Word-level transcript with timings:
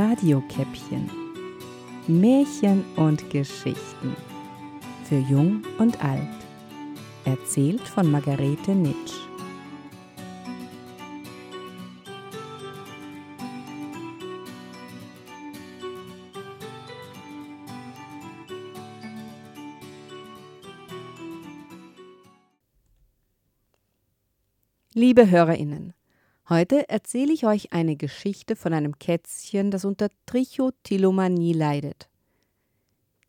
Radiokäppchen. 0.00 1.10
Märchen 2.06 2.82
und 2.96 3.28
Geschichten. 3.28 4.16
Für 5.04 5.18
Jung 5.18 5.62
und 5.78 6.02
Alt. 6.02 6.22
Erzählt 7.26 7.82
von 7.82 8.10
Margarete 8.10 8.70
Nitsch. 8.74 9.12
Liebe 24.94 25.30
Hörerinnen, 25.30 25.92
Heute 26.50 26.88
erzähle 26.88 27.32
ich 27.32 27.46
euch 27.46 27.72
eine 27.72 27.94
Geschichte 27.94 28.56
von 28.56 28.72
einem 28.72 28.98
Kätzchen, 28.98 29.70
das 29.70 29.84
unter 29.84 30.08
Trichotillomanie 30.26 31.52
leidet. 31.52 32.08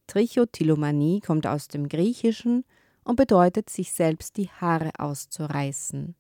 Trichotillomanie 0.08 1.20
kommt 1.20 1.46
aus 1.46 1.68
dem 1.68 1.88
Griechischen 1.88 2.66
und 3.04 3.18
bedeutet, 3.18 3.70
sich 3.70 3.92
selbst 3.92 4.38
die 4.38 4.50
Haare 4.50 4.90
auszureißen. 4.98 6.16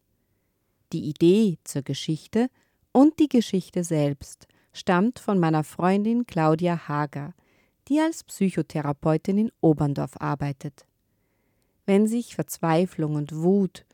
Die 0.93 1.09
Idee 1.09 1.57
zur 1.63 1.81
Geschichte 1.81 2.51
und 2.91 3.17
die 3.17 3.29
Geschichte 3.29 3.83
selbst 3.83 4.47
stammt 4.71 5.17
von 5.17 5.39
meiner 5.39 5.63
Freundin 5.63 6.27
Claudia 6.27 6.87
Hager, 6.87 7.33
die 7.87 7.99
als 7.99 8.23
Psychotherapeutin 8.23 9.39
in 9.39 9.51
Oberndorf 9.59 10.17
arbeitet. 10.21 10.85
Wenn 11.87 12.05
sich 12.05 12.35
Verzweiflung 12.35 13.15
und 13.15 13.35
Wut 13.35 13.85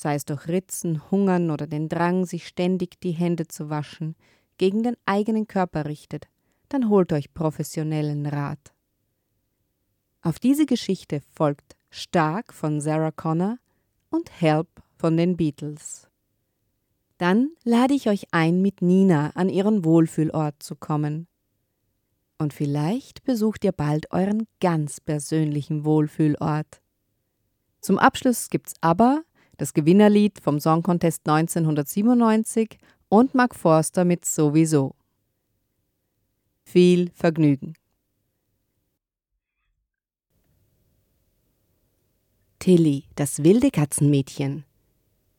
sei 0.00 0.14
es 0.14 0.24
durch 0.24 0.48
Ritzen, 0.48 1.10
Hungern 1.10 1.50
oder 1.50 1.66
den 1.66 1.90
Drang, 1.90 2.24
sich 2.24 2.46
ständig 2.46 2.98
die 3.00 3.10
Hände 3.12 3.46
zu 3.46 3.68
waschen, 3.68 4.16
gegen 4.56 4.82
den 4.82 4.96
eigenen 5.04 5.46
Körper 5.46 5.84
richtet, 5.84 6.26
dann 6.70 6.88
holt 6.88 7.12
euch 7.12 7.34
professionellen 7.34 8.24
Rat. 8.24 8.72
Auf 10.22 10.38
diese 10.38 10.64
Geschichte 10.64 11.20
folgt 11.34 11.76
Stark 11.90 12.54
von 12.54 12.80
Sarah 12.80 13.10
Connor 13.10 13.58
und 14.08 14.40
Help 14.40 14.68
von 14.96 15.18
den 15.18 15.36
Beatles. 15.36 16.08
Dann 17.18 17.50
lade 17.64 17.92
ich 17.92 18.08
euch 18.08 18.28
ein, 18.30 18.62
mit 18.62 18.80
Nina 18.80 19.32
an 19.34 19.50
ihren 19.50 19.84
Wohlfühlort 19.84 20.62
zu 20.62 20.76
kommen. 20.76 21.26
Und 22.38 22.54
vielleicht 22.54 23.22
besucht 23.24 23.64
ihr 23.64 23.72
bald 23.72 24.10
euren 24.12 24.46
ganz 24.60 24.98
persönlichen 25.00 25.84
Wohlfühlort. 25.84 26.80
Zum 27.82 27.98
Abschluss 27.98 28.48
gibt's 28.48 28.72
aber 28.80 29.24
das 29.60 29.74
Gewinnerlied 29.74 30.40
vom 30.40 30.58
Song 30.58 30.82
Contest 30.82 31.28
1997 31.28 32.78
und 33.10 33.34
Mark 33.34 33.54
Forster 33.54 34.06
mit 34.06 34.24
Sowieso. 34.24 34.94
Viel 36.64 37.10
Vergnügen. 37.10 37.74
Tilly, 42.58 43.04
das 43.16 43.44
wilde 43.44 43.70
Katzenmädchen. 43.70 44.64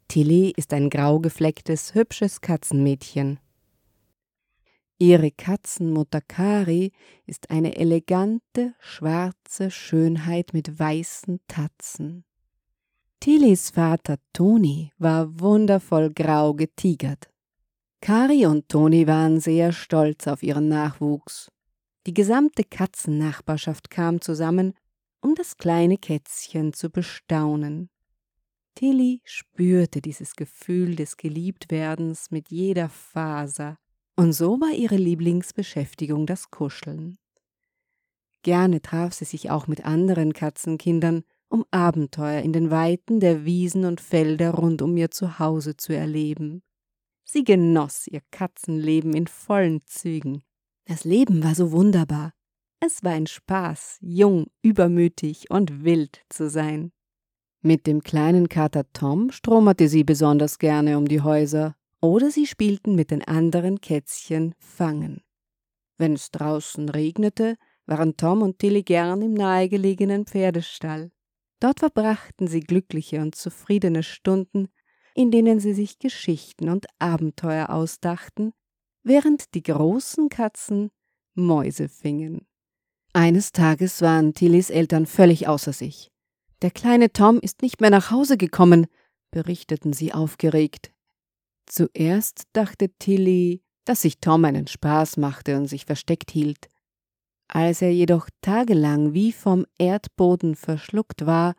Tilly 0.07 0.53
ist 0.55 0.71
ein 0.73 0.91
grau 0.91 1.19
geflecktes, 1.19 1.95
hübsches 1.95 2.41
Katzenmädchen. 2.41 3.39
Ihre 4.99 5.31
Katzenmutter 5.31 6.21
Kari 6.21 6.91
ist 7.25 7.49
eine 7.49 7.75
elegante, 7.75 8.75
schwarze 8.79 9.71
Schönheit 9.71 10.53
mit 10.53 10.77
weißen 10.77 11.39
Tatzen. 11.47 12.23
Tillys 13.21 13.69
Vater 13.69 14.17
Toni 14.33 14.91
war 14.97 15.39
wundervoll 15.39 16.11
grau 16.11 16.55
getigert. 16.55 17.29
Kari 18.01 18.47
und 18.47 18.67
Toni 18.67 19.05
waren 19.05 19.39
sehr 19.39 19.73
stolz 19.73 20.25
auf 20.25 20.41
ihren 20.41 20.69
Nachwuchs. 20.69 21.51
Die 22.07 22.15
gesamte 22.15 22.63
Katzennachbarschaft 22.63 23.91
kam 23.91 24.21
zusammen, 24.21 24.73
um 25.21 25.35
das 25.35 25.57
kleine 25.57 25.99
Kätzchen 25.99 26.73
zu 26.73 26.89
bestaunen. 26.89 27.91
Tilly 28.73 29.21
spürte 29.23 30.01
dieses 30.01 30.35
Gefühl 30.35 30.95
des 30.95 31.15
Geliebtwerdens 31.15 32.31
mit 32.31 32.49
jeder 32.49 32.89
Faser, 32.89 33.77
und 34.15 34.33
so 34.33 34.59
war 34.59 34.73
ihre 34.73 34.97
Lieblingsbeschäftigung 34.97 36.25
das 36.25 36.49
Kuscheln. 36.49 37.19
Gerne 38.41 38.81
traf 38.81 39.13
sie 39.13 39.25
sich 39.25 39.51
auch 39.51 39.67
mit 39.67 39.85
anderen 39.85 40.33
Katzenkindern 40.33 41.23
um 41.51 41.65
Abenteuer 41.69 42.41
in 42.41 42.53
den 42.53 42.71
Weiten 42.71 43.19
der 43.19 43.45
Wiesen 43.45 43.85
und 43.85 43.99
Felder 43.99 44.51
rund 44.51 44.81
um 44.81 44.95
ihr 44.95 45.11
Zuhause 45.11 45.75
zu 45.75 45.93
erleben. 45.93 46.63
Sie 47.23 47.43
genoss 47.43 48.07
ihr 48.07 48.21
Katzenleben 48.31 49.13
in 49.13 49.27
vollen 49.27 49.81
Zügen. 49.85 50.43
Das 50.85 51.03
Leben 51.03 51.43
war 51.43 51.55
so 51.55 51.71
wunderbar. 51.71 52.33
Es 52.79 53.03
war 53.03 53.11
ein 53.11 53.27
Spaß, 53.27 53.99
jung, 54.01 54.47
übermütig 54.61 55.51
und 55.51 55.83
wild 55.83 56.21
zu 56.29 56.49
sein. 56.49 56.91
Mit 57.61 57.85
dem 57.85 58.01
kleinen 58.01 58.49
Kater 58.49 58.91
Tom 58.91 59.29
stromerte 59.31 59.87
sie 59.87 60.03
besonders 60.03 60.57
gerne 60.57 60.97
um 60.97 61.07
die 61.07 61.21
Häuser, 61.21 61.75
oder 62.01 62.31
sie 62.31 62.47
spielten 62.47 62.95
mit 62.95 63.11
den 63.11 63.23
anderen 63.23 63.79
Kätzchen 63.79 64.55
Fangen. 64.57 65.21
Wenn 65.97 66.13
es 66.13 66.31
draußen 66.31 66.89
regnete, 66.89 67.57
waren 67.85 68.17
Tom 68.17 68.41
und 68.41 68.57
Tilly 68.57 68.81
gern 68.81 69.21
im 69.21 69.35
nahegelegenen 69.35 70.25
Pferdestall. 70.25 71.11
Dort 71.61 71.79
verbrachten 71.79 72.47
sie 72.47 72.59
glückliche 72.59 73.21
und 73.21 73.35
zufriedene 73.35 74.01
Stunden, 74.01 74.67
in 75.13 75.29
denen 75.29 75.59
sie 75.59 75.73
sich 75.73 75.99
Geschichten 75.99 76.69
und 76.69 76.87
Abenteuer 76.97 77.69
ausdachten, 77.69 78.51
während 79.03 79.53
die 79.53 79.61
großen 79.61 80.29
Katzen 80.29 80.89
Mäuse 81.35 81.87
fingen. 81.87 82.47
Eines 83.13 83.51
Tages 83.51 84.01
waren 84.01 84.33
Tillys 84.33 84.71
Eltern 84.71 85.05
völlig 85.05 85.47
außer 85.47 85.71
sich. 85.71 86.11
Der 86.63 86.71
kleine 86.71 87.13
Tom 87.13 87.39
ist 87.39 87.61
nicht 87.61 87.79
mehr 87.79 87.89
nach 87.91 88.09
Hause 88.09 88.37
gekommen, 88.37 88.87
berichteten 89.29 89.93
sie 89.93 90.13
aufgeregt. 90.13 90.91
Zuerst 91.67 92.45
dachte 92.53 92.89
Tilly, 92.97 93.61
dass 93.85 94.01
sich 94.01 94.19
Tom 94.19 94.45
einen 94.45 94.65
Spaß 94.65 95.17
machte 95.17 95.57
und 95.57 95.67
sich 95.67 95.85
versteckt 95.85 96.31
hielt. 96.31 96.70
Als 97.53 97.81
er 97.81 97.91
jedoch 97.91 98.29
tagelang 98.39 99.13
wie 99.13 99.33
vom 99.33 99.65
Erdboden 99.77 100.55
verschluckt 100.55 101.25
war, 101.25 101.53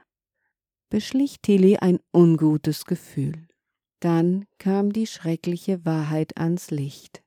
beschlich 0.89 1.43
Tilly 1.43 1.77
ein 1.77 1.99
ungutes 2.15 2.87
Gefühl. 2.87 3.47
Dann 4.01 4.47
kam 4.57 4.95
die 4.95 5.07
schreckliche 5.07 5.85
Wahrheit 5.85 6.39
ans 6.39 6.71
Licht. 6.71 7.23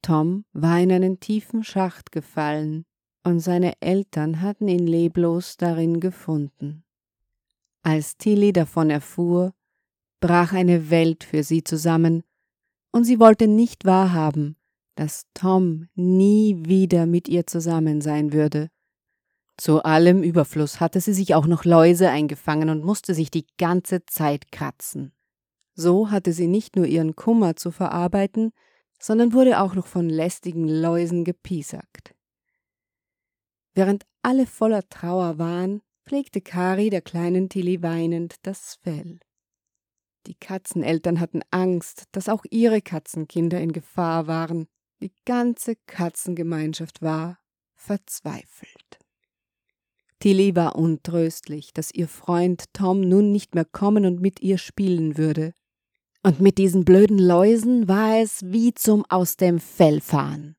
Tom 0.00 0.44
war 0.52 0.78
in 0.78 0.92
einen 0.92 1.18
tiefen 1.18 1.64
Schacht 1.64 2.12
gefallen, 2.12 2.84
und 3.24 3.40
seine 3.40 3.72
Eltern 3.80 4.40
hatten 4.40 4.68
ihn 4.68 4.86
leblos 4.86 5.56
darin 5.56 5.98
gefunden. 5.98 6.84
Als 7.82 8.16
Tilly 8.16 8.52
davon 8.52 8.90
erfuhr, 8.90 9.54
brach 10.20 10.52
eine 10.52 10.88
Welt 10.90 11.24
für 11.24 11.42
sie 11.42 11.64
zusammen, 11.64 12.22
und 12.92 13.04
sie 13.04 13.18
wollte 13.18 13.48
nicht 13.48 13.84
wahrhaben, 13.84 14.56
dass 14.94 15.24
Tom 15.34 15.88
nie 15.94 16.56
wieder 16.64 17.06
mit 17.06 17.28
ihr 17.28 17.46
zusammen 17.46 18.00
sein 18.00 18.32
würde. 18.32 18.68
Zu 19.56 19.82
allem 19.82 20.22
Überfluss 20.22 20.80
hatte 20.80 21.00
sie 21.00 21.12
sich 21.12 21.34
auch 21.34 21.46
noch 21.46 21.64
Läuse 21.64 22.08
eingefangen 22.10 22.68
und 22.68 22.84
musste 22.84 23.14
sich 23.14 23.30
die 23.30 23.46
ganze 23.58 24.04
Zeit 24.06 24.50
kratzen. 24.50 25.12
So 25.74 26.10
hatte 26.10 26.32
sie 26.32 26.48
nicht 26.48 26.76
nur 26.76 26.86
ihren 26.86 27.16
Kummer 27.16 27.56
zu 27.56 27.70
verarbeiten, 27.70 28.52
sondern 28.98 29.32
wurde 29.32 29.60
auch 29.60 29.74
noch 29.74 29.86
von 29.86 30.08
lästigen 30.08 30.68
Läusen 30.68 31.24
gepiesackt. 31.24 32.14
Während 33.74 34.04
alle 34.22 34.46
voller 34.46 34.88
Trauer 34.88 35.38
waren, 35.38 35.80
pflegte 36.06 36.40
Kari 36.40 36.90
der 36.90 37.00
kleinen 37.00 37.48
Tilly 37.48 37.82
weinend 37.82 38.36
das 38.42 38.78
Fell. 38.82 39.18
Die 40.26 40.34
Katzeneltern 40.34 41.18
hatten 41.18 41.40
Angst, 41.50 42.04
dass 42.12 42.28
auch 42.28 42.44
ihre 42.50 42.80
Katzenkinder 42.80 43.60
in 43.60 43.72
Gefahr 43.72 44.26
waren, 44.26 44.68
die 45.02 45.12
ganze 45.24 45.76
Katzengemeinschaft 45.86 47.02
war 47.02 47.38
verzweifelt. 47.74 48.98
Tilly 50.20 50.54
war 50.54 50.76
untröstlich, 50.76 51.72
dass 51.72 51.92
ihr 51.92 52.06
Freund 52.06 52.72
Tom 52.72 53.00
nun 53.00 53.32
nicht 53.32 53.56
mehr 53.56 53.64
kommen 53.64 54.06
und 54.06 54.20
mit 54.20 54.40
ihr 54.40 54.56
spielen 54.56 55.18
würde. 55.18 55.52
Und 56.22 56.40
mit 56.40 56.58
diesen 56.58 56.84
blöden 56.84 57.18
Läusen 57.18 57.88
war 57.88 58.18
es 58.18 58.42
wie 58.44 58.72
zum 58.72 59.04
Aus 59.08 59.36
dem 59.36 59.58
Fell 59.58 60.00
fahren. 60.00 60.54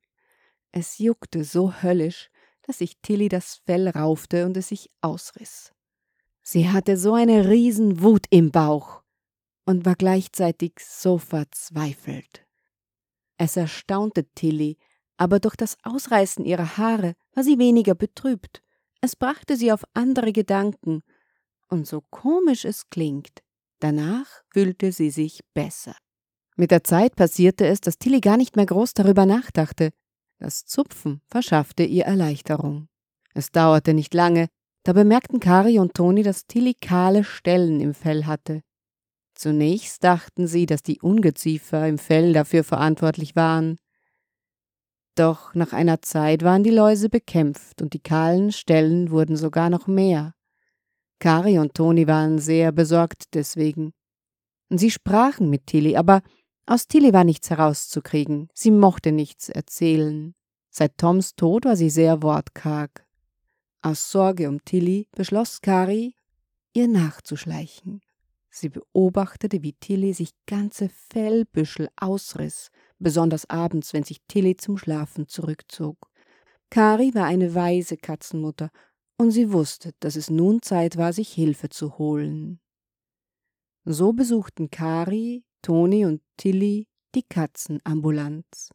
Es 0.73 0.97
juckte 0.97 1.45
so 1.45 1.81
höllisch, 1.81 2.29
dass 2.63 2.79
sich 2.79 2.97
Tilly 3.01 3.29
das 3.29 3.61
Fell 3.65 3.87
raufte 3.87 4.45
und 4.45 4.57
es 4.57 4.67
sich 4.67 4.89
ausriss. 4.99 5.71
Sie 6.41 6.69
hatte 6.69 6.97
so 6.97 7.13
eine 7.13 7.49
Riesenwut 7.49 8.25
im 8.29 8.51
Bauch 8.51 9.01
und 9.65 9.85
war 9.85 9.95
gleichzeitig 9.95 10.73
so 10.79 11.17
verzweifelt. 11.17 12.42
Es 13.37 13.57
erstaunte 13.57 14.25
Tilly, 14.35 14.77
aber 15.17 15.39
durch 15.39 15.55
das 15.55 15.77
Ausreißen 15.83 16.45
ihrer 16.45 16.77
Haare 16.77 17.15
war 17.33 17.43
sie 17.43 17.57
weniger 17.57 17.95
betrübt. 17.95 18.61
Es 19.01 19.15
brachte 19.15 19.57
sie 19.57 19.71
auf 19.71 19.83
andere 19.93 20.31
Gedanken, 20.31 21.01
und 21.69 21.87
so 21.87 22.01
komisch 22.09 22.65
es 22.65 22.89
klingt, 22.89 23.41
danach 23.79 24.27
fühlte 24.51 24.91
sie 24.91 25.09
sich 25.09 25.41
besser. 25.53 25.95
Mit 26.55 26.71
der 26.71 26.83
Zeit 26.83 27.15
passierte 27.15 27.65
es, 27.65 27.81
dass 27.81 27.97
Tilly 27.97 28.19
gar 28.19 28.37
nicht 28.37 28.55
mehr 28.55 28.65
groß 28.65 28.93
darüber 28.93 29.25
nachdachte. 29.25 29.91
Das 30.37 30.65
Zupfen 30.65 31.21
verschaffte 31.27 31.83
ihr 31.83 32.05
Erleichterung. 32.05 32.89
Es 33.33 33.51
dauerte 33.51 33.93
nicht 33.93 34.13
lange, 34.13 34.49
da 34.83 34.93
bemerkten 34.93 35.39
Kari 35.39 35.79
und 35.79 35.95
Toni, 35.95 36.21
dass 36.23 36.45
Tilly 36.45 36.75
kahle 36.75 37.23
Stellen 37.23 37.79
im 37.79 37.93
Fell 37.93 38.25
hatte. 38.25 38.61
Zunächst 39.35 40.03
dachten 40.03 40.47
sie, 40.47 40.65
dass 40.65 40.83
die 40.83 41.01
Ungeziefer 41.01 41.87
im 41.87 41.97
Fell 41.97 42.33
dafür 42.33 42.63
verantwortlich 42.63 43.35
waren. 43.35 43.77
Doch 45.15 45.53
nach 45.53 45.73
einer 45.73 46.01
Zeit 46.01 46.43
waren 46.43 46.63
die 46.63 46.71
Läuse 46.71 47.09
bekämpft 47.09 47.81
und 47.81 47.93
die 47.93 47.99
kahlen 47.99 48.51
Stellen 48.51 49.11
wurden 49.11 49.35
sogar 49.35 49.69
noch 49.69 49.87
mehr. 49.87 50.33
Kari 51.19 51.59
und 51.59 51.73
Toni 51.73 52.07
waren 52.07 52.39
sehr 52.39 52.71
besorgt 52.71 53.33
deswegen. 53.33 53.93
Sie 54.69 54.91
sprachen 54.91 55.49
mit 55.49 55.67
Tilly, 55.67 55.95
aber 55.95 56.21
aus 56.65 56.87
Tilly 56.87 57.13
war 57.13 57.23
nichts 57.23 57.49
herauszukriegen. 57.49 58.49
Sie 58.53 58.71
mochte 58.71 59.11
nichts 59.11 59.49
erzählen. 59.49 60.33
Seit 60.69 60.97
Toms 60.97 61.35
Tod 61.35 61.65
war 61.65 61.75
sie 61.75 61.89
sehr 61.89 62.23
wortkarg. 62.23 63.05
Aus 63.81 64.11
Sorge 64.11 64.47
um 64.47 64.63
Tilly 64.63 65.07
beschloss 65.11 65.61
Kari, 65.61 66.15
ihr 66.73 66.87
nachzuschleichen. 66.87 68.01
Sie 68.55 68.69
beobachtete, 68.69 69.63
wie 69.63 69.73
Tilly 69.73 70.13
sich 70.13 70.29
ganze 70.45 70.87
Fellbüschel 70.87 71.89
ausriss, 71.95 72.69
besonders 72.99 73.49
abends, 73.49 73.93
wenn 73.93 74.03
sich 74.03 74.21
Tilly 74.27 74.55
zum 74.55 74.77
Schlafen 74.77 75.27
zurückzog. 75.27 75.97
Kari 76.69 77.15
war 77.15 77.25
eine 77.25 77.55
weise 77.55 77.97
Katzenmutter, 77.97 78.69
und 79.17 79.31
sie 79.31 79.51
wusste, 79.51 79.93
dass 79.99 80.15
es 80.15 80.29
nun 80.29 80.61
Zeit 80.61 80.97
war, 80.97 81.13
sich 81.13 81.33
Hilfe 81.33 81.69
zu 81.69 81.97
holen. 81.97 82.59
So 83.85 84.13
besuchten 84.13 84.69
Kari, 84.69 85.43
Toni 85.63 86.05
und 86.05 86.21
Tilly 86.37 86.87
die 87.15 87.23
Katzenambulanz. 87.23 88.69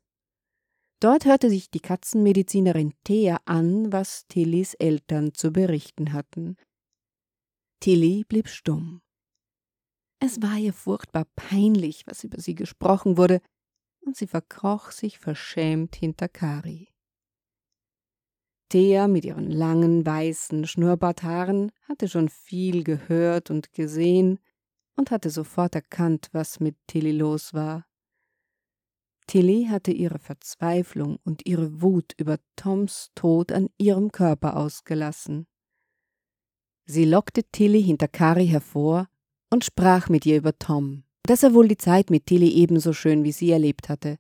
Dort 0.99 1.25
hörte 1.25 1.51
sich 1.51 1.71
die 1.71 1.81
Katzenmedizinerin 1.81 2.95
Thea 3.05 3.39
an, 3.45 3.93
was 3.93 4.27
Tillys 4.27 4.75
Eltern 4.75 5.35
zu 5.35 5.53
berichten 5.53 6.13
hatten. 6.13 6.57
Tilly 7.79 8.25
blieb 8.25 8.49
stumm. 8.49 9.03
Es 10.21 10.43
war 10.43 10.57
ihr 10.57 10.73
furchtbar 10.73 11.27
peinlich, 11.37 12.07
was 12.07 12.25
über 12.25 12.41
sie 12.41 12.55
gesprochen 12.55 13.17
wurde, 13.17 13.41
und 14.01 14.17
sie 14.17 14.27
verkroch 14.27 14.91
sich 14.91 15.19
verschämt 15.19 15.95
hinter 15.95 16.29
Kari. 16.29 16.89
Thea 18.69 19.09
mit 19.09 19.25
ihren 19.25 19.51
langen, 19.51 20.05
weißen 20.05 20.67
Schnurrbarthaaren 20.67 21.73
hatte 21.83 22.09
schon 22.09 22.29
viel 22.29 22.85
gehört 22.85 23.51
und 23.51 23.73
gesehen 23.73 24.41
und 24.97 25.11
hatte 25.11 25.31
sofort 25.31 25.75
erkannt, 25.75 26.29
was 26.33 26.61
mit 26.61 26.77
Tilly 26.87 27.13
los 27.13 27.55
war. 27.55 27.87
Tilly 29.27 29.67
hatte 29.67 29.93
ihre 29.93 30.19
Verzweiflung 30.19 31.19
und 31.25 31.47
ihre 31.47 31.81
Wut 31.81 32.15
über 32.17 32.39
Toms 32.57 33.11
Tod 33.15 33.53
an 33.53 33.69
ihrem 33.79 34.11
Körper 34.11 34.57
ausgelassen. 34.57 35.47
Sie 36.87 37.05
lockte 37.05 37.45
Tilly 37.45 37.83
hinter 37.83 38.09
Kari 38.09 38.47
hervor 38.47 39.09
und 39.51 39.65
sprach 39.65 40.09
mit 40.09 40.27
ihr 40.27 40.37
über 40.37 40.59
Tom, 40.59 41.05
dass 41.25 41.43
er 41.43 41.55
wohl 41.55 41.69
die 41.69 41.77
Zeit 41.77 42.11
mit 42.11 42.27
Tilly 42.27 42.51
ebenso 42.51 42.93
schön 42.93 43.25
wie 43.25 43.33
sie 43.33 43.51
erlebt 43.51 43.89
hatte. 43.89 44.19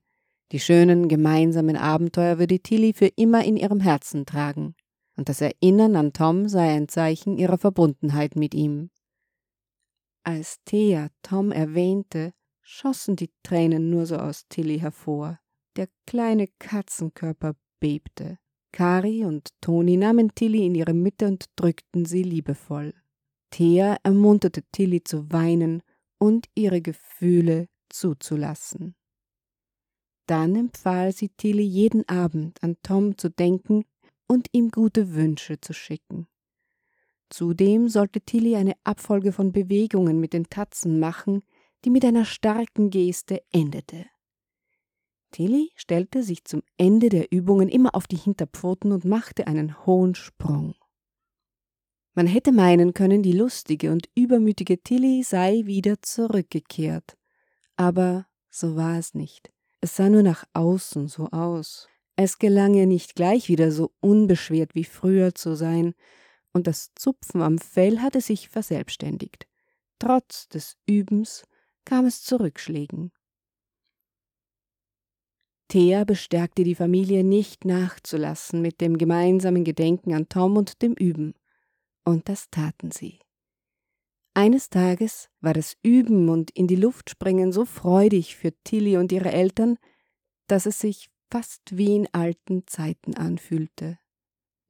Die 0.52 0.60
schönen 0.60 1.08
gemeinsamen 1.08 1.76
Abenteuer 1.76 2.38
würde 2.38 2.60
Tilly 2.60 2.92
für 2.94 3.08
immer 3.16 3.44
in 3.44 3.56
ihrem 3.56 3.80
Herzen 3.80 4.24
tragen, 4.24 4.74
und 5.16 5.28
das 5.28 5.40
Erinnern 5.40 5.96
an 5.96 6.12
Tom 6.12 6.48
sei 6.48 6.74
ein 6.74 6.88
Zeichen 6.88 7.36
ihrer 7.36 7.58
Verbundenheit 7.58 8.36
mit 8.36 8.54
ihm. 8.54 8.90
Als 10.22 10.58
Thea 10.64 11.08
Tom 11.22 11.52
erwähnte, 11.52 12.32
schossen 12.62 13.16
die 13.16 13.30
Tränen 13.42 13.90
nur 13.90 14.06
so 14.06 14.16
aus 14.16 14.46
Tilly 14.48 14.78
hervor. 14.78 15.38
Der 15.76 15.88
kleine 16.06 16.48
Katzenkörper 16.58 17.54
bebte. 17.80 18.38
Kari 18.72 19.24
und 19.24 19.48
Toni 19.60 19.96
nahmen 19.96 20.34
Tilly 20.34 20.66
in 20.66 20.74
ihre 20.74 20.92
Mitte 20.92 21.26
und 21.26 21.46
drückten 21.56 22.04
sie 22.04 22.22
liebevoll. 22.22 22.94
Thea 23.50 23.96
ermunterte 24.02 24.62
Tilly 24.72 25.02
zu 25.02 25.30
weinen 25.32 25.82
und 26.18 26.46
ihre 26.54 26.80
Gefühle 26.80 27.68
zuzulassen. 27.88 28.94
Dann 30.26 30.56
empfahl 30.56 31.12
sie 31.12 31.30
Tilly 31.30 31.62
jeden 31.62 32.06
Abend 32.08 32.62
an 32.62 32.76
Tom 32.82 33.16
zu 33.16 33.30
denken 33.30 33.84
und 34.26 34.48
ihm 34.52 34.70
gute 34.70 35.14
Wünsche 35.14 35.60
zu 35.60 35.72
schicken. 35.72 36.26
Zudem 37.30 37.88
sollte 37.88 38.20
Tilly 38.20 38.56
eine 38.56 38.74
Abfolge 38.84 39.32
von 39.32 39.52
Bewegungen 39.52 40.20
mit 40.20 40.32
den 40.32 40.48
Tatzen 40.48 40.98
machen, 40.98 41.42
die 41.84 41.90
mit 41.90 42.04
einer 42.04 42.24
starken 42.24 42.90
Geste 42.90 43.42
endete. 43.52 44.06
Tilly 45.30 45.70
stellte 45.76 46.22
sich 46.22 46.44
zum 46.44 46.62
Ende 46.76 47.10
der 47.10 47.30
Übungen 47.32 47.68
immer 47.68 47.94
auf 47.94 48.06
die 48.06 48.16
Hinterpfoten 48.16 48.92
und 48.92 49.04
machte 49.04 49.46
einen 49.46 49.84
hohen 49.86 50.14
Sprung. 50.14 50.74
Man 52.18 52.26
hätte 52.26 52.50
meinen 52.50 52.94
können, 52.94 53.22
die 53.22 53.30
lustige 53.30 53.92
und 53.92 54.08
übermütige 54.16 54.82
Tilly 54.82 55.22
sei 55.22 55.62
wieder 55.66 56.02
zurückgekehrt. 56.02 57.16
Aber 57.76 58.26
so 58.50 58.74
war 58.74 58.98
es 58.98 59.14
nicht. 59.14 59.52
Es 59.80 59.94
sah 59.94 60.08
nur 60.08 60.24
nach 60.24 60.42
außen 60.52 61.06
so 61.06 61.26
aus. 61.26 61.86
Es 62.16 62.40
gelang 62.40 62.74
ihr 62.74 62.86
nicht 62.86 63.14
gleich 63.14 63.48
wieder 63.48 63.70
so 63.70 63.92
unbeschwert 64.00 64.74
wie 64.74 64.82
früher 64.82 65.32
zu 65.36 65.54
sein, 65.54 65.94
und 66.52 66.66
das 66.66 66.90
Zupfen 66.96 67.40
am 67.40 67.56
Fell 67.56 68.00
hatte 68.00 68.20
sich 68.20 68.48
verselbstständigt. 68.48 69.46
Trotz 70.00 70.48
des 70.48 70.76
Übens 70.86 71.44
kam 71.84 72.04
es 72.04 72.24
zu 72.24 72.40
Rückschlägen. 72.40 73.12
Thea 75.68 76.02
bestärkte 76.02 76.64
die 76.64 76.74
Familie 76.74 77.22
nicht 77.22 77.64
nachzulassen 77.64 78.60
mit 78.60 78.80
dem 78.80 78.98
gemeinsamen 78.98 79.62
Gedenken 79.62 80.14
an 80.14 80.28
Tom 80.28 80.56
und 80.56 80.82
dem 80.82 80.94
Üben. 80.94 81.34
Und 82.08 82.30
das 82.30 82.48
taten 82.50 82.90
sie. 82.90 83.18
Eines 84.32 84.70
Tages 84.70 85.28
war 85.42 85.52
das 85.52 85.76
Üben 85.82 86.30
und 86.30 86.50
in 86.52 86.66
die 86.66 86.74
Luft 86.74 87.10
springen 87.10 87.52
so 87.52 87.66
freudig 87.66 88.34
für 88.34 88.54
Tilly 88.64 88.96
und 88.96 89.12
ihre 89.12 89.30
Eltern, 89.30 89.76
dass 90.46 90.64
es 90.64 90.78
sich 90.78 91.10
fast 91.30 91.76
wie 91.76 91.94
in 91.96 92.08
alten 92.12 92.66
Zeiten 92.66 93.14
anfühlte. 93.14 93.98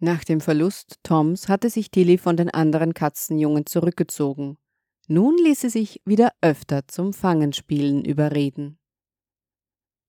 Nach 0.00 0.24
dem 0.24 0.40
Verlust 0.40 0.98
Toms 1.04 1.48
hatte 1.48 1.70
sich 1.70 1.92
Tilly 1.92 2.18
von 2.18 2.36
den 2.36 2.50
anderen 2.50 2.92
Katzenjungen 2.92 3.66
zurückgezogen. 3.66 4.58
Nun 5.06 5.38
ließ 5.38 5.60
sie 5.60 5.70
sich 5.70 6.02
wieder 6.04 6.32
öfter 6.40 6.88
zum 6.88 7.12
Fangenspielen 7.12 8.04
überreden. 8.04 8.80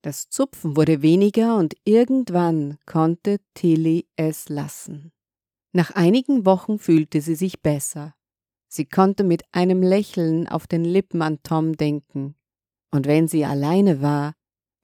Das 0.02 0.30
Zupfen 0.30 0.76
wurde 0.76 1.04
weniger 1.04 1.58
und 1.58 1.76
irgendwann 1.84 2.80
konnte 2.88 3.40
Tilly 3.54 4.08
es 4.16 4.50
lassen. 4.50 5.12
Nach 5.72 5.92
einigen 5.92 6.46
Wochen 6.46 6.80
fühlte 6.80 7.22
sie 7.22 7.36
sich 7.36 7.62
besser. 7.62 8.16
Sie 8.68 8.86
konnte 8.86 9.24
mit 9.24 9.44
einem 9.52 9.82
Lächeln 9.84 10.48
auf 10.48 10.68
den 10.68 10.84
Lippen 10.84 11.22
an 11.22 11.40
Tom 11.44 11.76
denken. 11.76 12.36
Und 12.92 13.06
wenn 13.06 13.28
sie 13.28 13.46
alleine 13.46 14.02
war, 14.02 14.34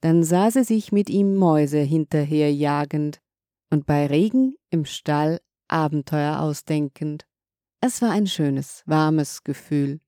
dann 0.00 0.22
sah 0.22 0.50
sie 0.50 0.64
sich 0.64 0.92
mit 0.92 1.10
ihm 1.10 1.34
Mäuse 1.36 1.80
hinterherjagend 1.80 3.20
und 3.70 3.86
bei 3.86 4.06
Regen 4.06 4.56
im 4.70 4.84
Stall 4.84 5.40
Abenteuer 5.68 6.38
ausdenkend. 6.40 7.26
Es 7.80 8.00
war 8.02 8.10
ein 8.10 8.26
schönes, 8.26 8.82
warmes 8.86 9.42
Gefühl. 9.42 10.00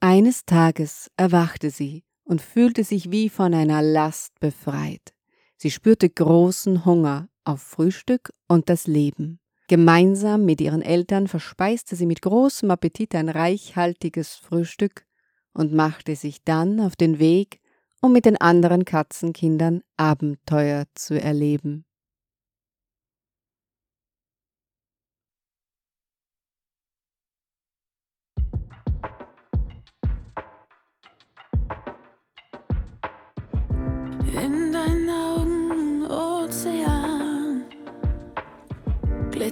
Eines 0.00 0.44
Tages 0.44 1.10
erwachte 1.16 1.70
sie 1.70 2.04
und 2.22 2.40
fühlte 2.40 2.84
sich 2.84 3.10
wie 3.10 3.28
von 3.28 3.54
einer 3.54 3.82
Last 3.82 4.38
befreit. 4.38 5.15
Sie 5.56 5.70
spürte 5.70 6.10
großen 6.10 6.84
Hunger 6.84 7.28
auf 7.44 7.62
Frühstück 7.62 8.32
und 8.46 8.68
das 8.68 8.86
Leben. 8.86 9.40
Gemeinsam 9.68 10.44
mit 10.44 10.60
ihren 10.60 10.82
Eltern 10.82 11.26
verspeiste 11.26 11.96
sie 11.96 12.06
mit 12.06 12.22
großem 12.22 12.70
Appetit 12.70 13.14
ein 13.14 13.28
reichhaltiges 13.28 14.34
Frühstück 14.34 15.06
und 15.54 15.72
machte 15.72 16.14
sich 16.14 16.44
dann 16.44 16.78
auf 16.80 16.94
den 16.94 17.18
Weg, 17.18 17.60
um 18.00 18.12
mit 18.12 18.26
den 18.26 18.36
anderen 18.36 18.84
Katzenkindern 18.84 19.82
Abenteuer 19.96 20.84
zu 20.94 21.20
erleben. 21.20 21.85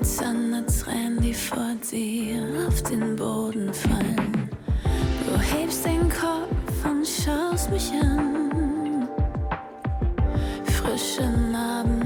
Glitzernde 0.04 0.66
Tränen, 0.66 1.18
die 1.18 1.32
vor 1.32 1.74
dir 1.90 2.68
auf 2.68 2.82
den 2.82 3.16
Boden 3.16 3.72
fallen. 3.72 4.50
Du 5.26 5.40
hebst 5.40 5.86
den 5.86 6.10
Kopf 6.10 6.84
und 6.84 7.06
schaust 7.06 7.70
mich 7.70 7.90
an. 8.02 9.08
Frische 10.66 11.26
Narben 11.50 12.03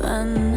When 0.00 0.54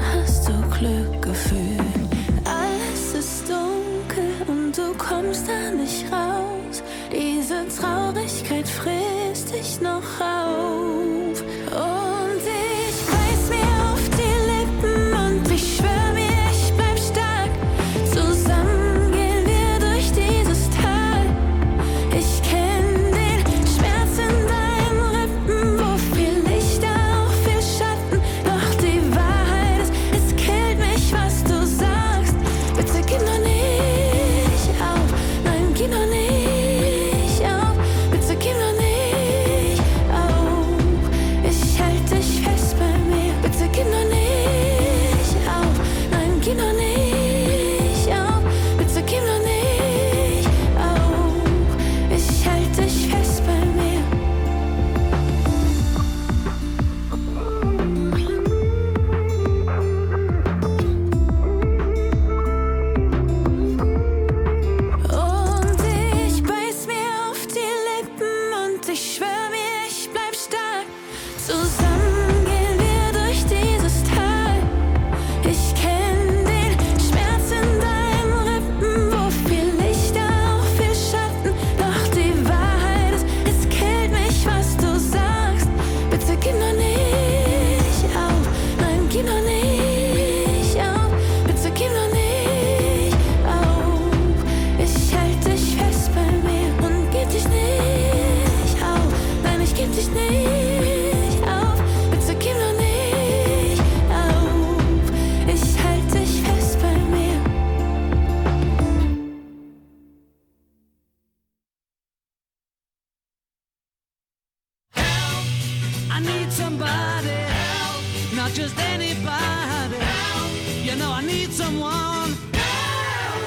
I 116.16 116.22
need 116.22 116.50
somebody 116.50 117.28
help, 117.28 118.02
not 118.34 118.52
just 118.52 118.80
anybody 118.80 119.98
help. 119.98 120.52
You 120.82 120.96
know 120.96 121.12
I 121.12 121.22
need 121.22 121.52
someone 121.52 122.32
help. 122.54 123.42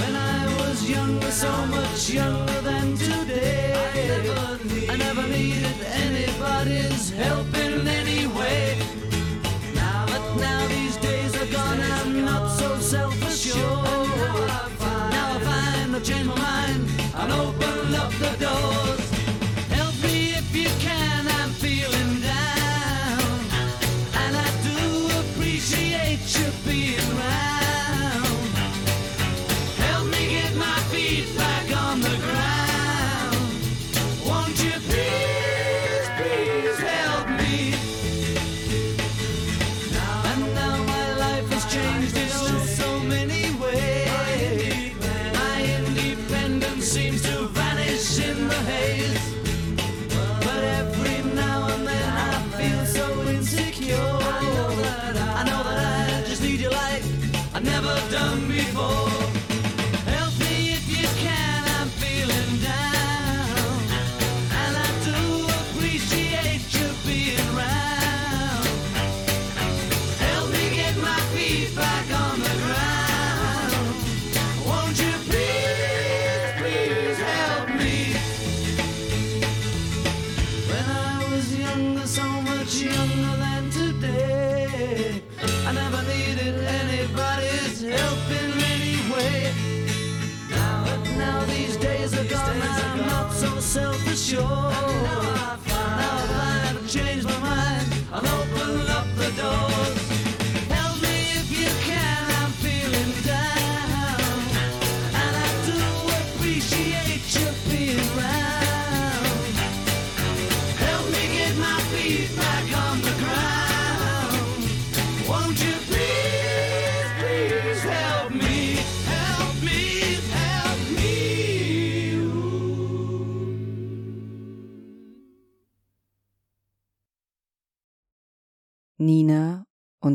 When 0.00 0.14
I 0.14 0.44
was 0.58 0.86
younger, 0.86 1.30
so 1.30 1.50
much 1.68 2.10
younger 2.10 2.60
than 2.60 2.94
today, 2.94 3.72
I 4.90 4.96
never, 4.96 5.26
needed 5.28 5.80
anybody's 6.04 7.08
help 7.08 7.48
in 7.56 7.88
any 7.88 8.26
way. 8.26 8.78
Now, 9.74 10.04
but 10.04 10.36
now 10.36 10.66
these 10.68 10.98
days 10.98 11.34
are 11.40 11.50
gone, 11.56 11.80
I'm 11.80 12.22
not 12.22 12.50
so 12.50 12.78
self-assured. 12.78 13.56
Now 15.14 15.36
I 15.36 15.40
find 15.40 15.96
I 15.96 16.00
change 16.00 16.26
my 16.26 16.36
mind 16.36 16.86
and 17.14 17.32
open 17.32 17.94
up 17.94 18.12
the 18.12 18.36
door. 18.44 18.95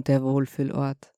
und 0.02 0.08
der 0.08 0.24
Wohlfühlort. 0.24 1.14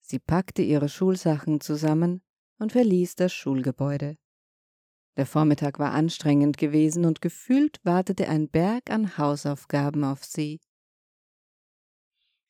Sie 0.00 0.18
packte 0.18 0.60
ihre 0.60 0.88
Schulsachen 0.88 1.60
zusammen 1.60 2.20
und 2.58 2.72
verließ 2.72 3.14
das 3.14 3.32
Schulgebäude. 3.32 4.16
Der 5.16 5.24
Vormittag 5.24 5.78
war 5.78 5.92
anstrengend 5.92 6.58
gewesen 6.58 7.04
und 7.04 7.20
gefühlt 7.20 7.78
wartete 7.84 8.28
ein 8.28 8.48
Berg 8.48 8.90
an 8.90 9.16
Hausaufgaben 9.18 10.02
auf 10.02 10.24
sie. 10.24 10.58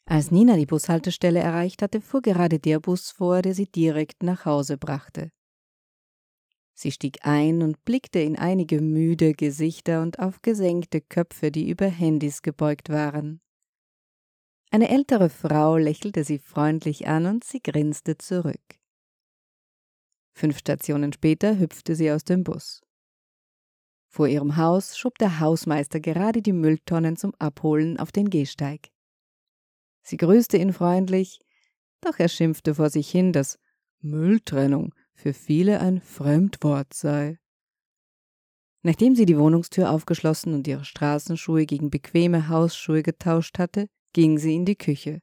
Als 0.06 0.30
Nina 0.30 0.56
die 0.56 0.64
Bushaltestelle 0.64 1.40
erreicht 1.40 1.82
hatte, 1.82 2.00
fuhr 2.00 2.22
gerade 2.22 2.58
der 2.58 2.80
Bus 2.80 3.10
vor, 3.10 3.42
der 3.42 3.54
sie 3.54 3.66
direkt 3.66 4.22
nach 4.22 4.46
Hause 4.46 4.78
brachte. 4.78 5.32
Sie 6.72 6.92
stieg 6.92 7.18
ein 7.26 7.60
und 7.62 7.84
blickte 7.84 8.20
in 8.20 8.38
einige 8.38 8.80
müde 8.80 9.34
Gesichter 9.34 10.00
und 10.00 10.18
auf 10.18 10.40
gesenkte 10.40 11.02
Köpfe, 11.02 11.50
die 11.50 11.68
über 11.68 11.88
Handys 11.88 12.40
gebeugt 12.40 12.88
waren. 12.88 13.42
Eine 14.70 14.90
ältere 14.90 15.30
Frau 15.30 15.76
lächelte 15.76 16.24
sie 16.24 16.38
freundlich 16.38 17.06
an 17.06 17.26
und 17.26 17.44
sie 17.44 17.60
grinste 17.62 18.18
zurück. 18.18 18.60
Fünf 20.34 20.58
Stationen 20.58 21.12
später 21.12 21.58
hüpfte 21.58 21.94
sie 21.94 22.10
aus 22.10 22.24
dem 22.24 22.44
Bus. 22.44 22.82
Vor 24.08 24.28
ihrem 24.28 24.56
Haus 24.56 24.96
schob 24.96 25.18
der 25.18 25.40
Hausmeister 25.40 26.00
gerade 26.00 26.42
die 26.42 26.52
Mülltonnen 26.52 27.16
zum 27.16 27.34
Abholen 27.38 27.98
auf 27.98 28.12
den 28.12 28.28
Gehsteig. 28.28 28.90
Sie 30.02 30.16
grüßte 30.16 30.56
ihn 30.56 30.72
freundlich, 30.72 31.40
doch 32.00 32.18
er 32.18 32.28
schimpfte 32.28 32.74
vor 32.74 32.90
sich 32.90 33.10
hin, 33.10 33.32
dass 33.32 33.58
Mülltrennung 34.00 34.94
für 35.14 35.32
viele 35.32 35.80
ein 35.80 36.00
Fremdwort 36.00 36.92
sei. 36.94 37.38
Nachdem 38.82 39.16
sie 39.16 39.26
die 39.26 39.38
Wohnungstür 39.38 39.90
aufgeschlossen 39.90 40.54
und 40.54 40.68
ihre 40.68 40.84
Straßenschuhe 40.84 41.66
gegen 41.66 41.90
bequeme 41.90 42.48
Hausschuhe 42.48 43.02
getauscht 43.02 43.58
hatte, 43.58 43.88
ging 44.16 44.38
sie 44.38 44.54
in 44.54 44.64
die 44.64 44.76
Küche. 44.76 45.20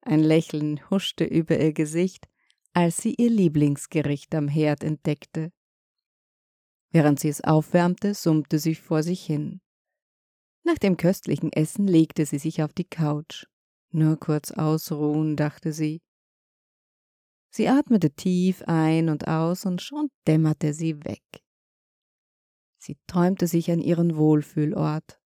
Ein 0.00 0.24
Lächeln 0.24 0.90
huschte 0.90 1.22
über 1.22 1.60
ihr 1.60 1.72
Gesicht, 1.72 2.28
als 2.72 2.96
sie 2.96 3.14
ihr 3.14 3.30
Lieblingsgericht 3.30 4.34
am 4.34 4.48
Herd 4.48 4.82
entdeckte. 4.82 5.52
Während 6.90 7.20
sie 7.20 7.28
es 7.28 7.44
aufwärmte, 7.44 8.14
summte 8.14 8.58
sie 8.58 8.74
vor 8.74 9.04
sich 9.04 9.24
hin. 9.24 9.60
Nach 10.64 10.78
dem 10.78 10.96
köstlichen 10.96 11.52
Essen 11.52 11.86
legte 11.86 12.26
sie 12.26 12.38
sich 12.38 12.64
auf 12.64 12.72
die 12.72 12.88
Couch. 12.88 13.46
Nur 13.92 14.18
kurz 14.18 14.50
ausruhen, 14.50 15.36
dachte 15.36 15.72
sie. 15.72 16.02
Sie 17.50 17.68
atmete 17.68 18.10
tief 18.10 18.64
ein 18.66 19.10
und 19.10 19.28
aus 19.28 19.64
und 19.64 19.80
schon 19.80 20.08
dämmerte 20.26 20.74
sie 20.74 21.04
weg. 21.04 21.22
Sie 22.78 22.96
träumte 23.06 23.46
sich 23.46 23.70
an 23.70 23.80
ihren 23.80 24.16
Wohlfühlort. 24.16 25.21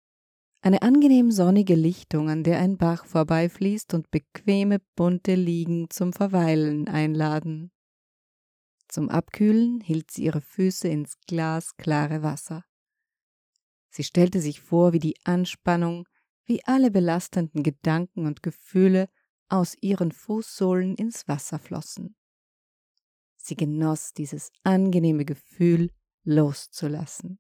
Eine 0.66 0.82
angenehm 0.82 1.30
sonnige 1.30 1.76
Lichtung, 1.76 2.28
an 2.28 2.44
der 2.44 2.58
ein 2.58 2.78
Bach 2.78 3.06
vorbeifließt 3.06 3.94
und 3.94 4.10
bequeme 4.10 4.80
bunte 4.96 5.36
Liegen 5.36 5.92
zum 5.92 6.12
Verweilen 6.12 6.88
einladen. 6.88 7.72
Zum 8.88 9.10
Abkühlen 9.10 9.80
hielt 9.82 10.10
sie 10.10 10.24
ihre 10.24 10.42
Füße 10.42 10.88
ins 10.88 11.20
glasklare 11.28 12.24
Wasser. 12.24 12.66
Sie 13.92 14.04
stellte 14.04 14.42
sich 14.42 14.60
vor, 14.60 14.92
wie 14.92 14.98
die 14.98 15.14
Anspannung, 15.24 16.08
wie 16.46 16.66
alle 16.66 16.90
belastenden 16.90 17.62
Gedanken 17.62 18.26
und 18.26 18.42
Gefühle 18.42 19.08
aus 19.48 19.76
ihren 19.82 20.12
Fußsohlen 20.12 20.96
ins 20.96 21.28
Wasser 21.28 21.60
flossen. 21.60 22.16
Sie 23.38 23.56
genoss 23.56 24.14
dieses 24.14 24.50
angenehme 24.64 25.26
Gefühl, 25.26 25.92
loszulassen. 26.24 27.38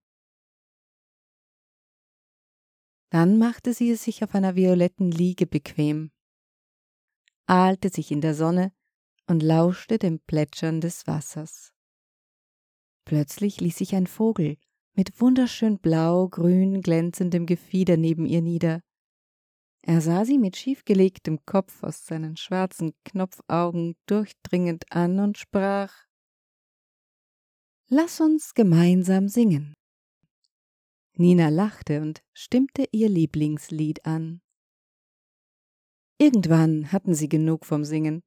Dann 3.16 3.38
machte 3.38 3.74
sie 3.74 3.92
es 3.92 4.04
sich 4.04 4.26
auf 4.26 4.36
einer 4.36 4.58
violetten 4.58 5.10
Liege 5.10 5.48
bequem, 5.48 6.12
ahlte 7.46 7.88
sich 7.88 8.12
in 8.12 8.20
der 8.20 8.36
Sonne 8.36 8.74
und 9.26 9.42
lauschte 9.42 9.98
dem 9.98 10.20
Plätschern 10.20 10.82
des 10.82 11.08
Wassers. 11.08 11.72
Plötzlich 13.06 13.62
ließ 13.62 13.78
sich 13.78 13.96
ein 13.96 14.08
Vogel 14.08 14.58
mit 14.96 15.22
wunderschön 15.22 15.80
blau-grün 15.80 16.82
glänzendem 16.82 17.46
Gefieder 17.46 17.96
neben 17.96 18.26
ihr 18.26 18.42
nieder. 18.42 18.82
Er 19.82 20.02
sah 20.02 20.26
sie 20.26 20.38
mit 20.38 20.58
schiefgelegtem 20.58 21.40
Kopf 21.46 21.84
aus 21.84 22.06
seinen 22.06 22.36
schwarzen 22.36 22.92
Knopfaugen 23.06 23.96
durchdringend 24.08 24.92
an 24.92 25.22
und 25.22 25.38
sprach 25.38 25.94
Lass 27.88 28.20
uns 28.20 28.54
gemeinsam 28.54 29.30
singen. 29.30 29.74
Nina 31.18 31.50
lachte 31.50 32.02
und 32.02 32.22
stimmte 32.34 32.88
ihr 32.92 33.10
Lieblingslied 33.10 34.06
an. 34.06 34.42
Irgendwann 36.18 36.92
hatten 36.92 37.14
sie 37.14 37.30
genug 37.30 37.66
vom 37.66 37.84
Singen 37.84 38.24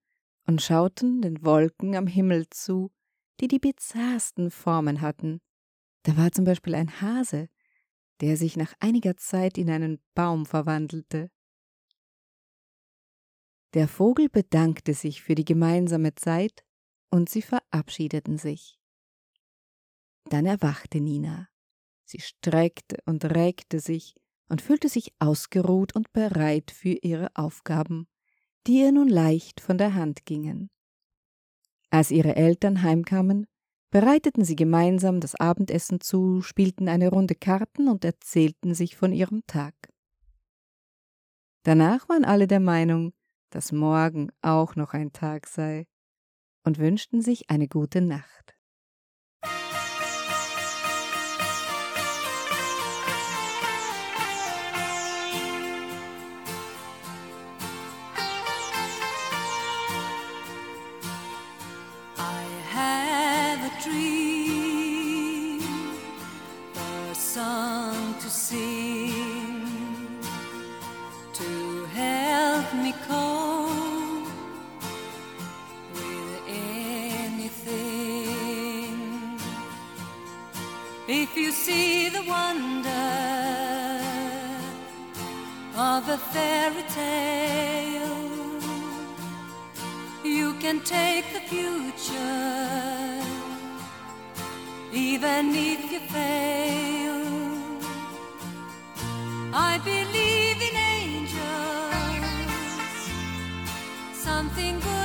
und 0.47 0.63
schauten 0.63 1.21
den 1.21 1.45
Wolken 1.45 1.97
am 1.97 2.07
Himmel 2.07 2.49
zu, 2.49 2.91
die 3.41 3.49
die 3.49 3.59
bizarrsten 3.59 4.51
Formen 4.51 5.01
hatten. 5.01 5.41
Da 6.05 6.17
war 6.17 6.33
zum 6.33 6.45
Beispiel 6.45 6.75
ein 6.75 7.01
Hase, 7.01 7.49
der 8.21 8.37
sich 8.37 8.57
nach 8.57 8.73
einiger 8.81 9.17
Zeit 9.17 9.59
in 9.59 9.71
einen 9.71 10.03
Baum 10.15 10.47
verwandelte. 10.47 11.31
Der 13.75 13.87
Vogel 13.87 14.29
bedankte 14.31 14.95
sich 14.95 15.23
für 15.23 15.35
die 15.35 15.45
gemeinsame 15.45 16.15
Zeit 16.15 16.65
und 17.11 17.29
sie 17.29 17.43
verabschiedeten 17.43 18.39
sich. 18.39 18.79
Dann 20.25 20.47
erwachte 20.47 21.01
Nina. 21.01 21.49
Sie 22.09 22.21
streckte 22.21 22.97
und 23.05 23.23
regte 23.27 23.81
sich 23.81 24.15
und 24.49 24.63
fühlte 24.63 24.89
sich 24.89 25.13
ausgeruht 25.19 25.95
und 25.95 26.11
bereit 26.15 26.71
für 26.71 26.97
ihre 27.03 27.29
Aufgaben, 27.35 28.09
die 28.67 28.79
ihr 28.79 28.93
nun 28.93 29.09
leicht 29.09 29.61
von 29.61 29.77
der 29.77 29.95
Hand 29.95 30.25
gingen. 30.25 30.71
Als 31.91 32.11
ihre 32.11 32.35
Eltern 32.35 32.83
heimkamen, 32.83 33.47
bereiteten 33.91 34.43
sie 34.43 34.57
gemeinsam 34.57 35.21
das 35.21 35.35
Abendessen 35.35 36.01
zu, 36.01 36.41
spielten 36.41 36.89
eine 36.89 37.11
Runde 37.11 37.35
Karten 37.35 37.89
und 37.89 38.07
erzählten 38.07 38.73
sich 38.73 38.97
von 38.97 39.13
ihrem 39.13 39.47
Tag. 39.47 39.75
Danach 41.63 42.09
waren 42.09 42.25
alle 42.25 42.47
der 42.47 42.61
Meinung, 42.61 43.13
dass 43.51 43.71
morgen 43.71 44.31
auch 44.41 44.77
noch 44.77 44.95
ein 44.95 45.13
Tag 45.13 45.47
sei, 45.47 45.87
und 46.65 46.79
wünschten 46.79 47.21
sich 47.21 47.51
eine 47.51 47.69
gute 47.69 48.01
Nacht. 48.01 48.58
tree 63.89 65.61
a 67.11 67.15
song 67.15 68.15
to 68.21 68.29
sing 68.29 69.65
to 71.33 71.85
help 71.95 72.75
me 72.75 72.93
cope 73.07 74.29
with 75.95 76.43
anything. 77.29 77.79
If 81.07 81.37
you 81.37 81.53
see 81.53 82.09
the 82.09 82.23
wonder 82.23 82.91
of 85.77 86.09
a 86.09 86.19
fairy 86.33 86.85
tale, 87.01 88.29
you 90.25 90.55
can 90.55 90.81
take 90.81 91.25
the 91.33 91.41
future 91.41 92.98
even 95.19 95.53
if 95.53 95.91
you 95.91 95.99
fail. 96.15 97.23
I 99.53 99.79
believe 99.91 100.59
in 100.69 100.77
angels, 100.97 101.39
something 104.13 104.79
good 104.79 104.98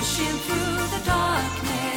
pushing 0.00 0.38
through 0.38 0.98
the 0.98 1.04
darkness, 1.04 1.89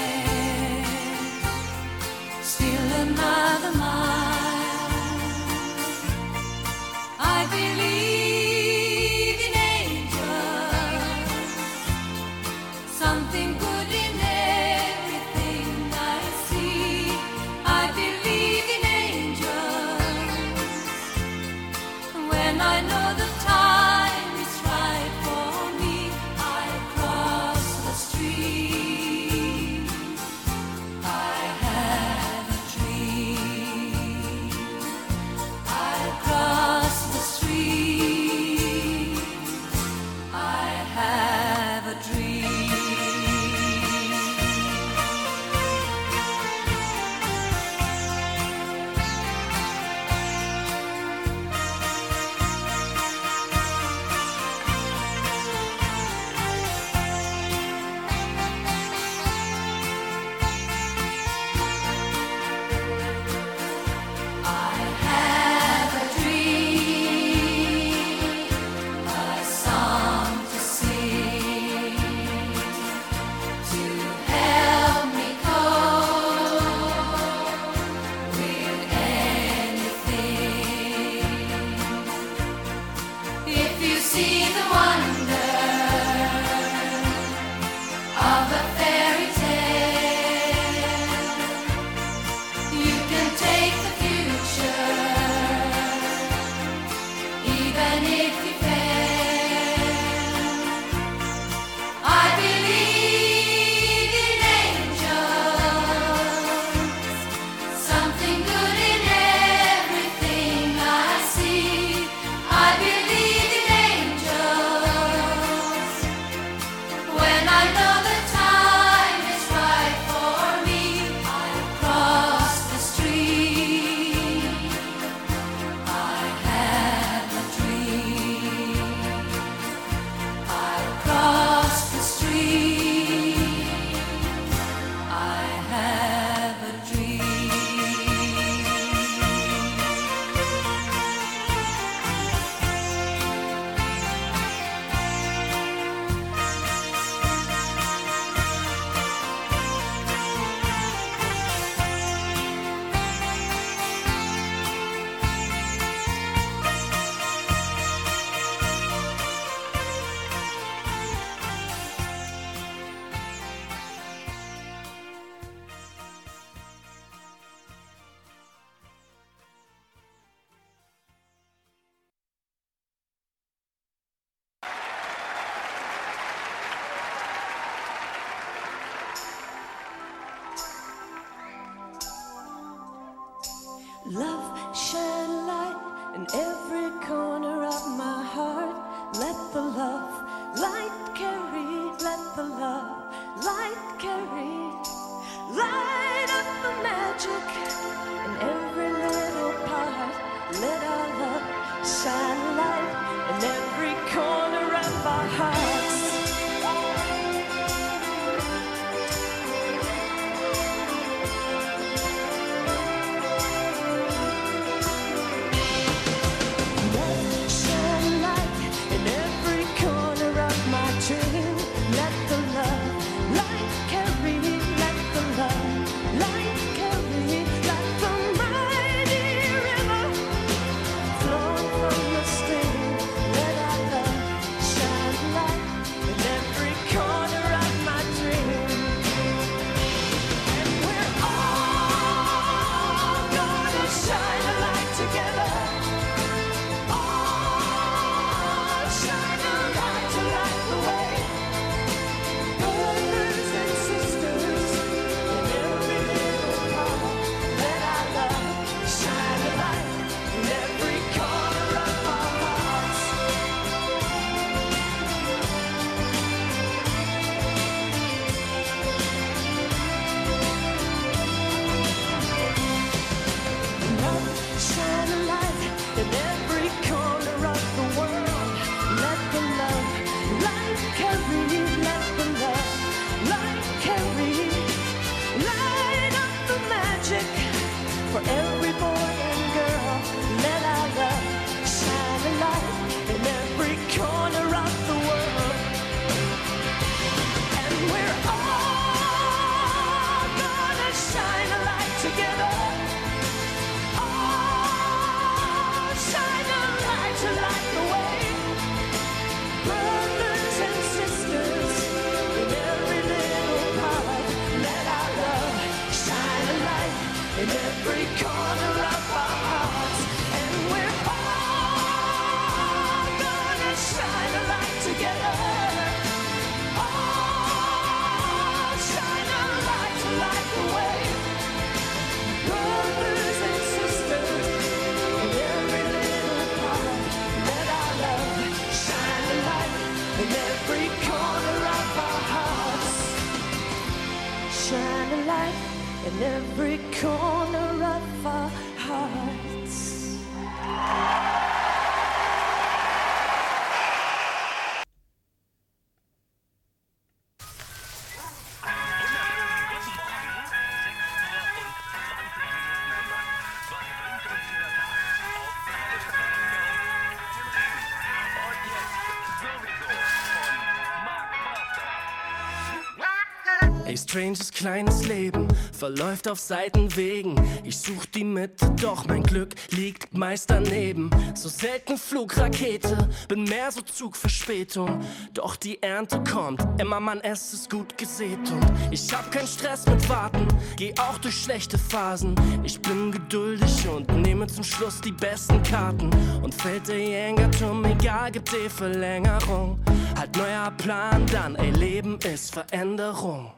Ey, 373.93 373.97
stranges 373.97 374.51
kleines 374.51 375.05
Leben 375.05 375.47
verläuft 375.71 376.27
auf 376.27 376.39
Seitenwegen. 376.39 377.39
Ich 377.63 377.77
such 377.77 378.07
die 378.07 378.23
Mitte, 378.23 378.73
doch 378.81 379.05
mein 379.05 379.21
Glück 379.21 379.53
liegt 379.69 380.17
meist 380.17 380.49
daneben. 380.49 381.11
So 381.35 381.47
selten 381.47 381.99
Flugrakete, 381.99 383.07
bin 383.27 383.43
mehr 383.43 383.71
so 383.71 383.81
Zugverspätung. 383.81 384.99
Doch 385.35 385.55
die 385.55 385.79
Ernte 385.83 386.23
kommt, 386.23 386.65
immer 386.81 386.99
Mann, 386.99 387.21
es 387.21 387.53
ist 387.53 387.69
gut 387.69 387.95
gesät. 387.95 388.39
Und 388.49 388.65
ich 388.89 389.13
hab 389.13 389.31
keinen 389.31 389.45
Stress 389.45 389.85
mit 389.85 390.09
Warten, 390.09 390.47
geh 390.75 390.91
auch 390.97 391.19
durch 391.19 391.35
schlechte 391.35 391.77
Phasen. 391.77 392.33
Ich 392.63 392.81
bin 392.81 393.11
geduldig 393.11 393.87
und 393.87 394.11
nehme 394.23 394.47
zum 394.47 394.63
Schluss 394.63 395.01
die 395.01 395.11
besten 395.11 395.61
Karten. 395.61 396.09
Und 396.41 396.55
fällt 396.55 396.87
der 396.87 396.97
Jenga-Turm, 396.97 397.85
egal, 397.85 398.31
gibt 398.31 398.51
die 398.53 398.69
Verlängerung. 398.69 399.79
Halt 400.17 400.35
neuer 400.35 400.71
Plan 400.77 401.27
dann, 401.27 401.55
ey, 401.57 401.69
Leben 401.69 402.17
ist 402.23 402.55
Veränderung. 402.55 403.51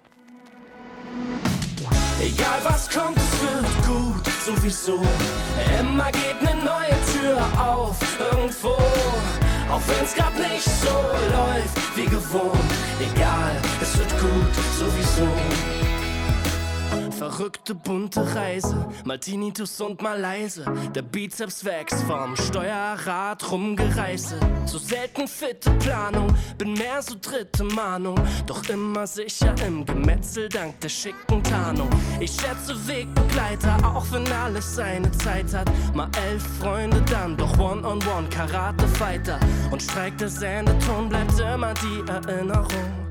Egal 2.21 2.59
was 2.63 2.89
kommt, 2.89 3.17
es 3.17 3.41
wird 3.41 3.85
gut, 3.85 4.23
sowieso. 4.45 5.01
Immer 5.79 6.11
geht 6.11 6.41
ne 6.41 6.55
neue 6.63 6.95
Tür 7.11 7.45
auf, 7.59 7.97
irgendwo. 8.31 8.75
Auch 9.69 9.81
wenn's 9.87 10.15
grad 10.15 10.37
nicht 10.37 10.63
so 10.63 10.95
läuft 11.35 11.97
wie 11.97 12.05
gewohnt. 12.05 12.71
Egal, 12.99 13.55
es 13.81 13.97
wird 13.97 14.11
gut, 14.19 14.55
sowieso. 14.79 15.74
Verrückte 17.17 17.73
bunte 17.75 18.35
Reise, 18.35 18.89
mal 19.05 19.17
Tinnitus 19.17 19.79
und 19.79 20.01
mal 20.01 20.19
leise. 20.19 20.65
Der 20.93 21.01
Bizeps 21.01 21.63
wächst 21.63 22.03
vom 22.03 22.35
Steuerrad 22.35 23.49
rumgereiße. 23.49 24.37
So 24.65 24.77
selten 24.77 25.25
fitte 25.27 25.71
Planung, 25.79 26.27
bin 26.57 26.73
mehr 26.73 27.01
so 27.01 27.15
dritte 27.19 27.63
Mahnung. 27.63 28.19
Doch 28.45 28.67
immer 28.67 29.07
sicher 29.07 29.55
im 29.65 29.85
Gemetzel 29.85 30.49
dank 30.49 30.79
der 30.81 30.89
schicken 30.89 31.41
Tarnung. 31.41 31.89
Ich 32.19 32.31
schätze 32.31 32.75
Wegbegleiter, 32.85 33.77
auch 33.95 34.05
wenn 34.11 34.29
alles 34.33 34.75
seine 34.75 35.09
Zeit 35.11 35.53
hat. 35.53 35.71
Mal 35.95 36.09
elf 36.29 36.43
Freunde 36.59 37.01
dann, 37.09 37.37
doch 37.37 37.57
One-on-One 37.57 38.27
Karate-Fighter. 38.29 39.39
Und 39.71 39.81
streikt 39.81 40.19
der 40.19 40.29
Sendeton, 40.29 41.07
bleibt 41.07 41.39
immer 41.39 41.73
die 41.75 42.11
Erinnerung. 42.11 43.04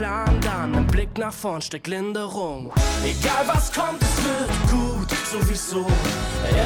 Plan 0.00 0.40
dann, 0.40 0.72
im 0.72 0.86
Blick 0.86 1.18
nach 1.18 1.30
vorn 1.30 1.60
steckt 1.60 1.86
Linderung. 1.86 2.72
Egal 3.04 3.46
was 3.46 3.70
kommt, 3.70 4.00
es 4.00 4.24
wird 4.24 4.70
gut, 4.70 5.10
sowieso. 5.30 5.84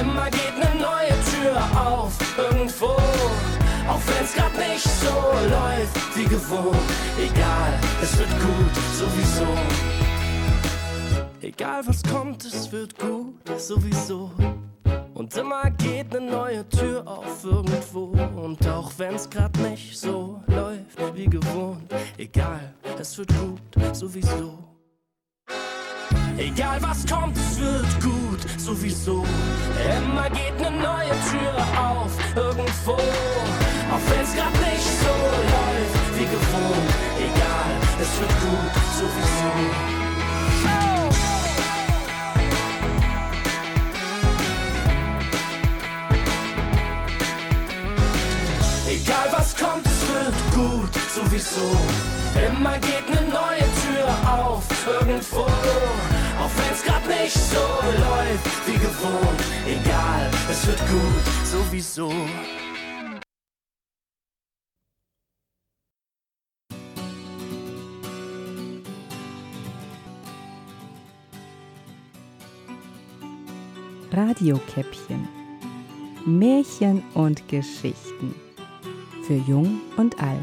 Immer 0.01 0.31
geht 0.31 0.57
ne 0.57 0.81
neue 0.81 1.09
Tür 1.33 1.61
auf, 1.77 2.13
irgendwo. 2.39 2.91
Auch 3.89 4.01
wenn's 4.07 4.35
grad 4.35 4.57
nicht 4.57 4.85
so 4.85 5.09
läuft 5.51 6.17
wie 6.17 6.27
gewohnt. 6.27 6.77
Egal, 7.19 7.73
es 8.01 8.17
wird 8.17 8.31
gut, 8.31 8.75
sowieso. 8.97 9.49
Egal 11.41 11.85
was 11.89 12.05
kommt, 12.05 12.45
es 12.45 12.71
wird 12.71 12.97
gut, 13.01 13.35
sowieso. 13.59 14.31
Und 15.15 15.37
immer 15.37 15.71
geht 15.71 16.13
ne 16.13 16.21
neue 16.21 16.69
Tür 16.69 17.07
auf 17.07 17.45
irgendwo. 17.45 18.13
Und 18.37 18.67
auch 18.67 18.91
wenn's 18.99 19.31
grad 19.31 19.57
nicht 19.59 19.97
so 19.97 20.41
läuft 20.49 21.15
wie 21.15 21.27
gewohnt, 21.27 21.95
egal, 22.19 22.75
es 22.99 23.17
wird 23.17 23.33
gut, 23.39 23.61
sowieso. 23.95 24.59
Egal 26.37 26.83
was 26.83 27.07
kommt, 27.07 27.37
es 27.37 27.61
wird 27.61 28.03
gut, 28.03 28.41
sowieso. 28.59 29.25
Immer 29.97 30.29
geht 30.31 30.59
ne 30.59 30.71
neue 30.73 31.15
Tür 31.31 31.59
auf, 31.79 32.13
irgendwo. 32.35 32.95
Auch 32.95 34.05
wenn's 34.11 34.35
grad 34.35 34.53
nicht 34.67 34.89
so 35.05 35.15
läuft 35.55 36.19
wie 36.19 36.25
gewohnt. 36.25 36.91
Egal, 37.19 37.73
es 38.01 38.21
wird 38.21 38.31
gut, 38.41 38.75
sowieso. 38.99 39.94
Egal 48.95 49.29
was 49.33 49.57
kommt, 49.57 49.85
es 49.87 50.01
wird 50.09 50.55
gut, 50.55 50.91
sowieso. 51.13 51.69
Immer 52.47 52.79
geht 52.79 53.09
ne 53.11 53.23
neue 53.23 53.67
Tür 53.83 54.09
auf, 54.39 54.65
irgendwo. 54.87 55.41
Auch 56.41 56.55
wenn's 56.59 56.83
grad 56.85 57.05
nicht 57.09 57.35
so 57.35 57.65
läuft 58.07 58.67
wie 58.67 58.79
gewohnt. 58.79 59.41
Egal, 59.67 60.31
es 60.49 60.67
wird 60.67 60.79
gut, 60.79 61.25
sowieso. 61.45 62.13
Radiokäppchen. 74.13 75.29
Märchen 76.25 77.03
und 77.15 77.49
Geschichten. 77.49 78.44
Für 79.27 79.37
Jung 79.37 79.81
und 79.97 80.23
Alt. 80.23 80.39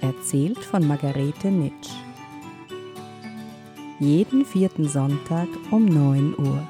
Erzählt 0.00 0.58
von 0.58 0.86
Margarete 0.86 1.48
Nitsch. 1.48 1.90
Jeden 3.98 4.44
vierten 4.44 4.86
Sonntag 4.86 5.48
um 5.72 5.86
9 5.86 6.38
Uhr. 6.38 6.62